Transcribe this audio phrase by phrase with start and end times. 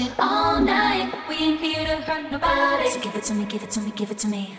[0.00, 1.12] it all night.
[1.28, 2.88] We ain't here to hurt nobody.
[2.90, 4.56] So give it to me, give it to me, give it to me.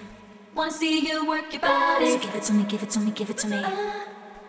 [0.56, 2.12] Wanna see you work your body.
[2.12, 3.57] So give it to me, give it to me, give it to me.
[3.57, 4.03] Uh.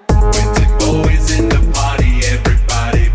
[0.09, 3.10] the boys in the party, everybody.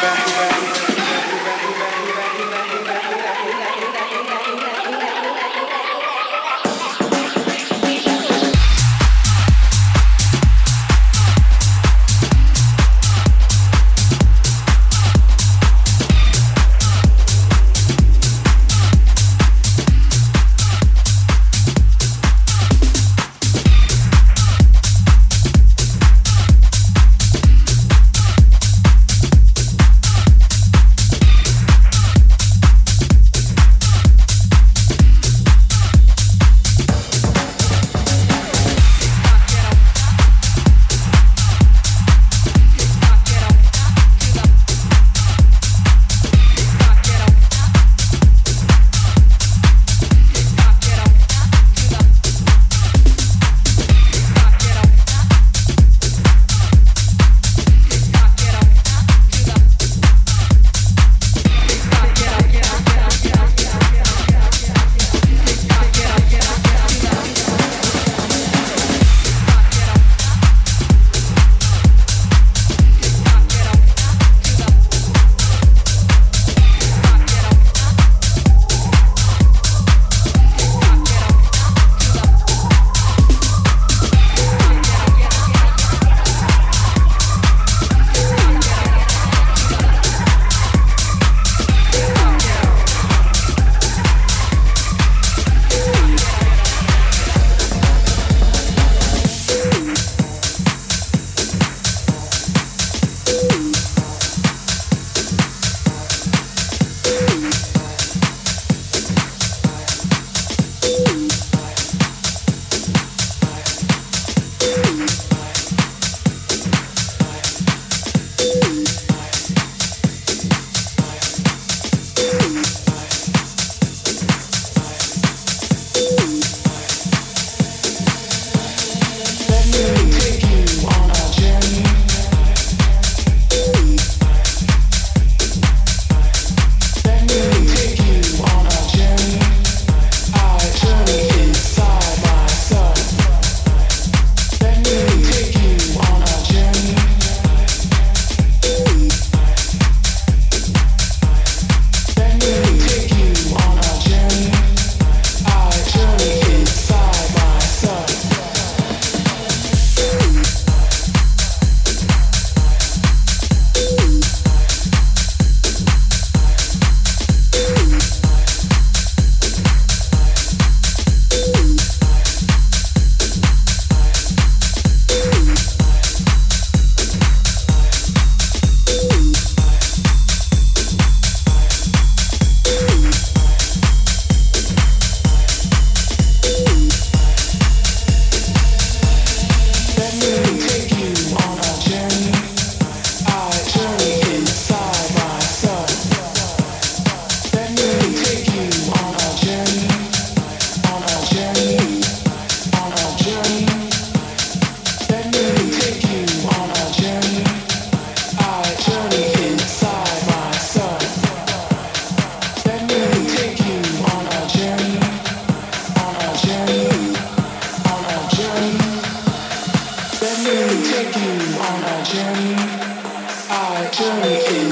[0.00, 0.29] back.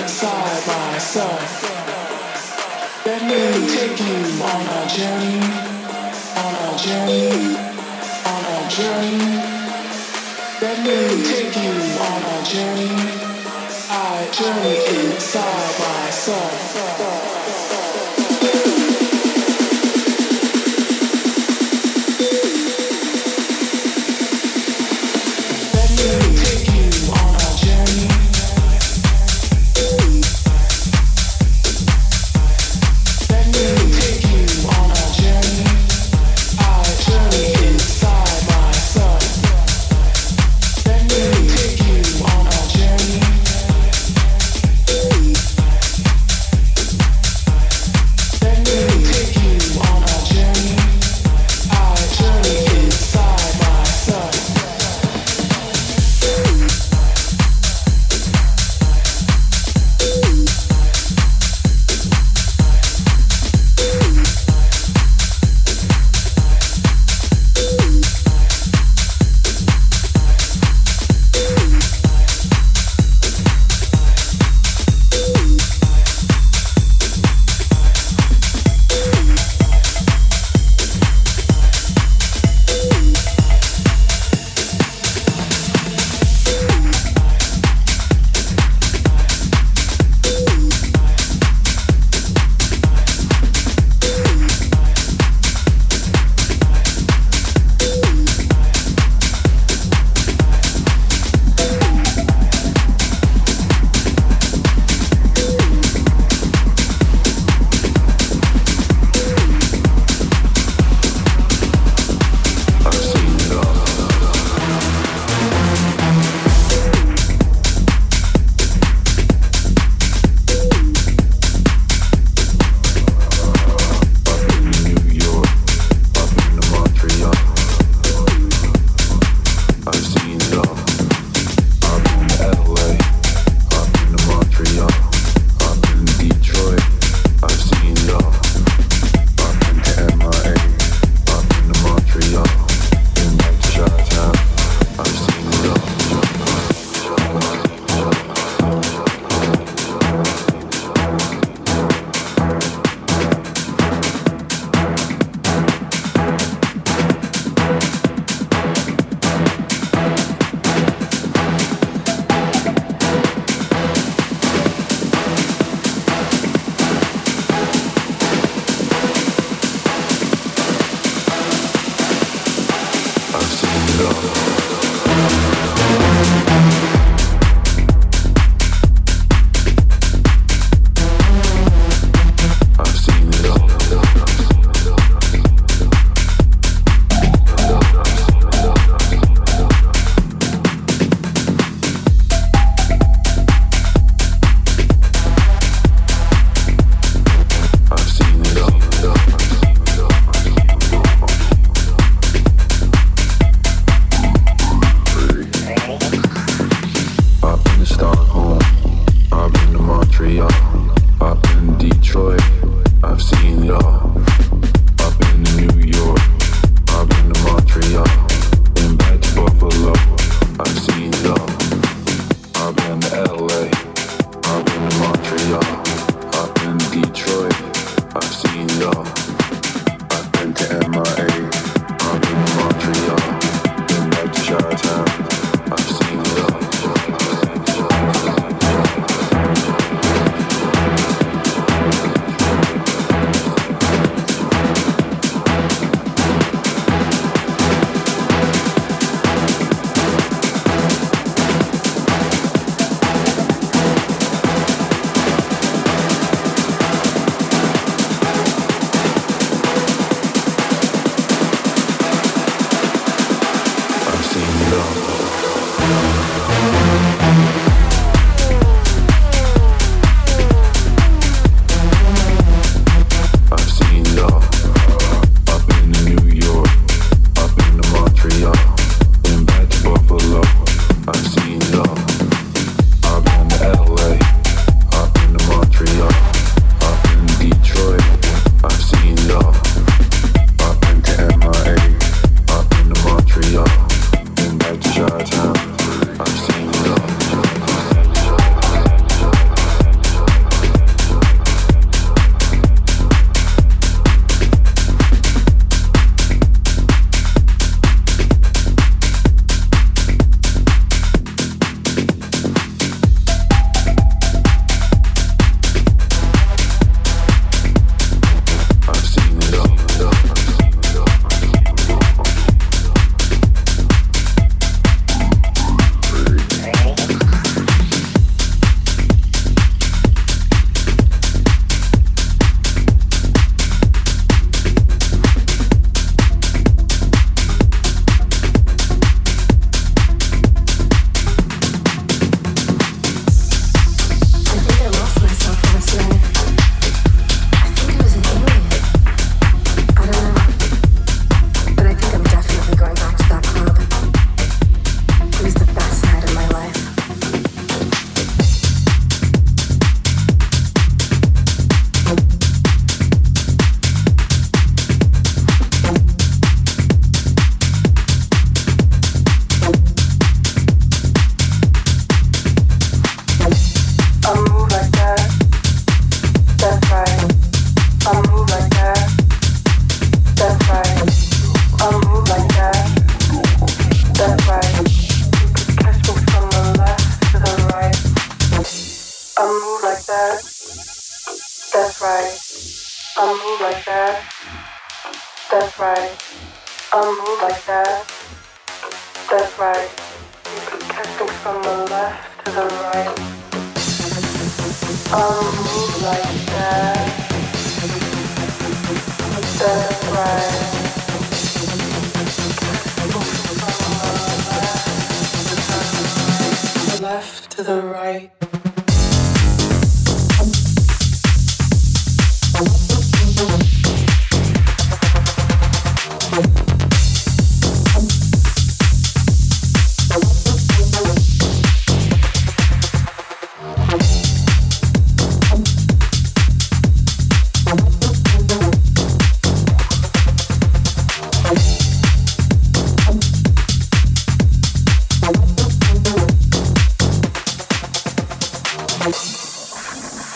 [0.06, 1.48] side by side.
[3.06, 3.40] Let me
[3.74, 5.40] take you on a journey,
[6.44, 7.30] on a journey,
[8.32, 9.18] on a journey.
[10.60, 11.72] Let me take you
[12.10, 12.92] on a journey.
[13.88, 17.37] I journey inside by side.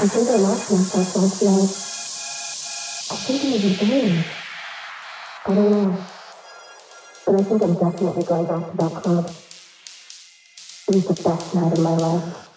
[0.02, 1.70] Myself last night.
[3.10, 4.24] I think it was an alien.
[5.46, 6.04] I don't know.
[7.24, 9.30] But I think I'm definitely going back to that club.
[10.88, 12.48] It was the best night of my life.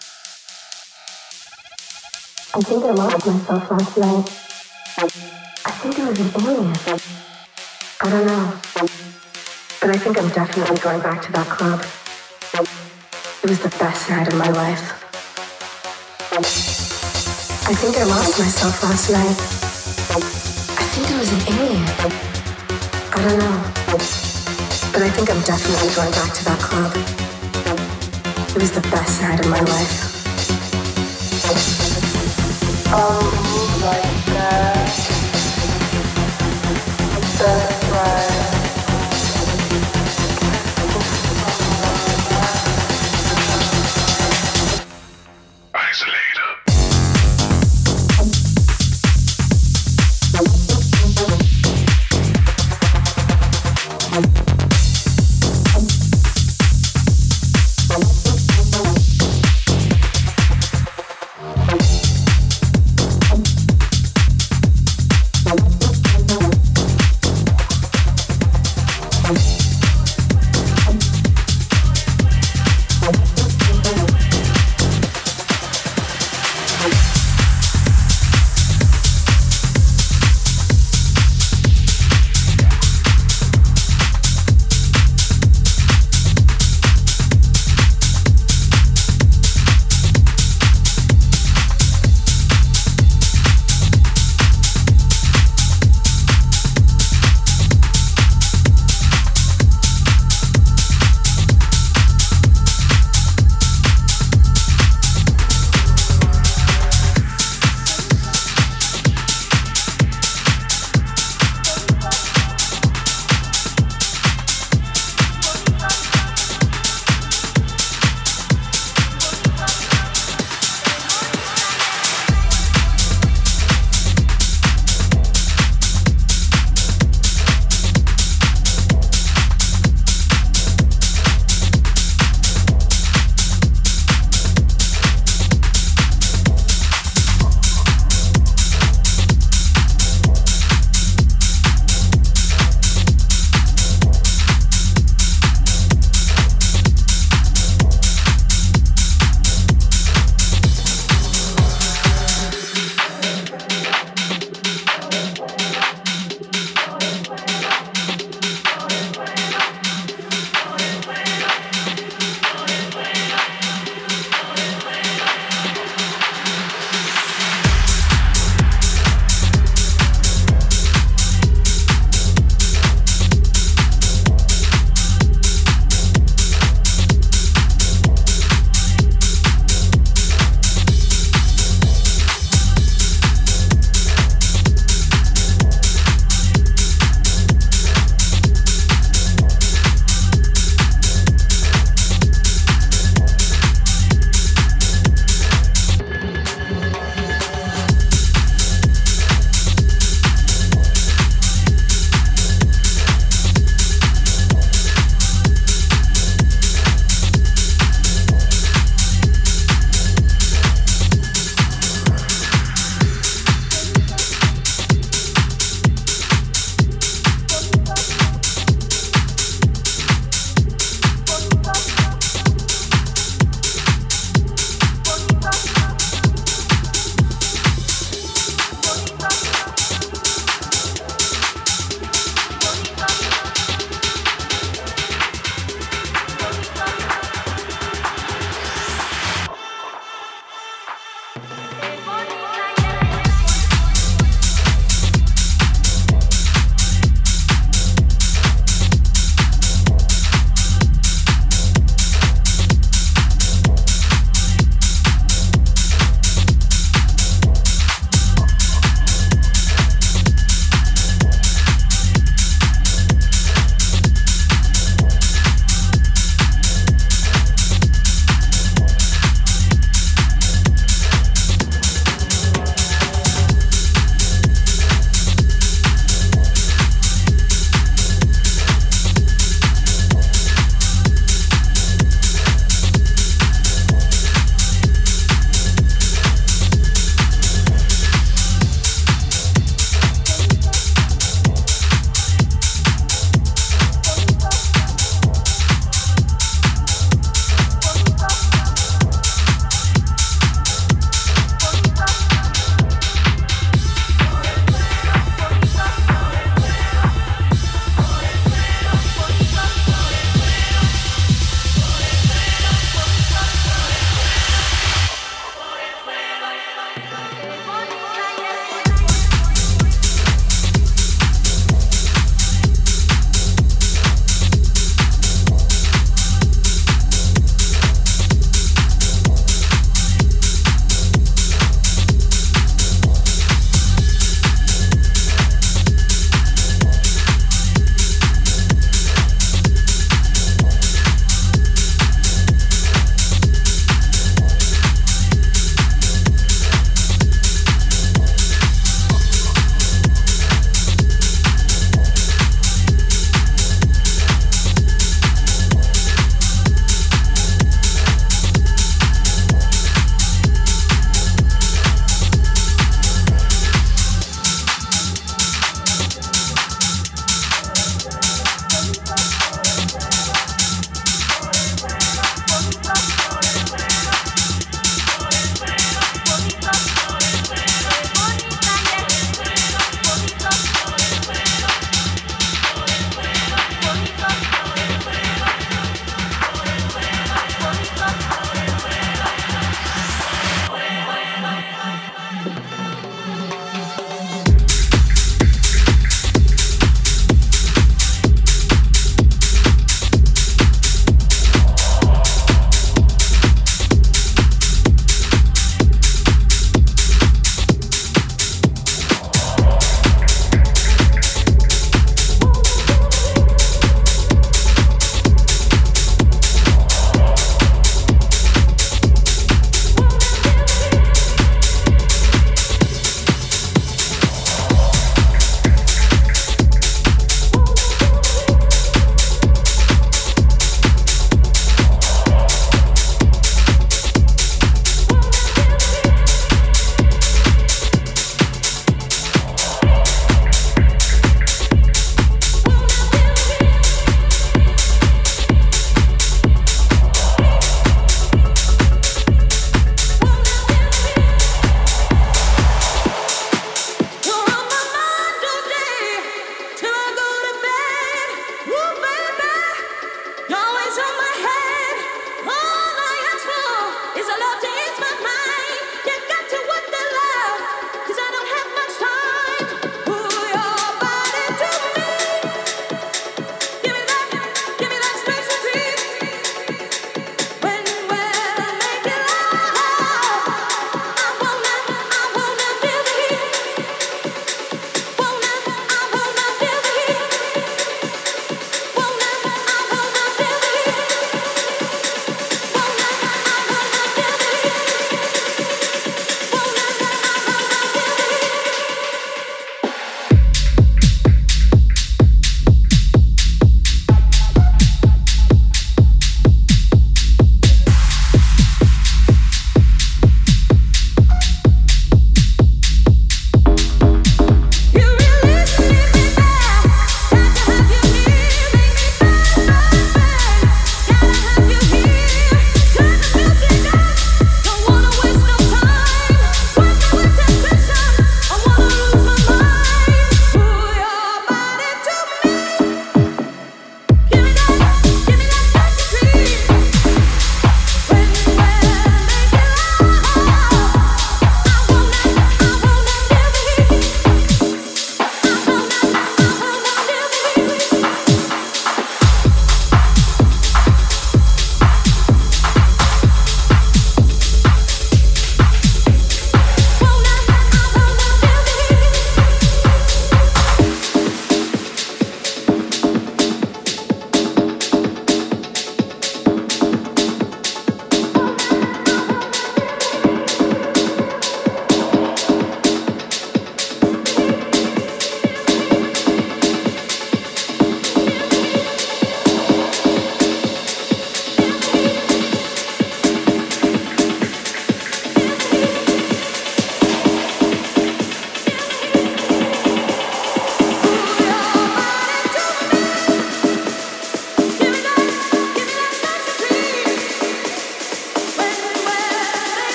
[2.55, 4.29] I think I lost myself last night.
[5.65, 6.73] I think it was an alien.
[8.01, 8.53] I don't know.
[9.81, 11.85] But I think I'm definitely going back to that club.
[13.43, 15.03] It was the best night of my life.
[17.67, 19.37] I think I lost myself last night.
[20.77, 21.83] I think it was an alien.
[23.11, 23.57] I don't know.
[24.93, 26.93] But I think I'm definitely going back to that club.
[28.55, 30.15] It was the best night of my life.
[32.93, 33.54] I'll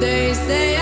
[0.00, 0.77] They say